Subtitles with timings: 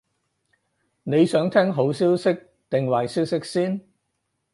[1.03, 2.33] 你想聽好消息
[2.71, 3.81] 定壞消息先？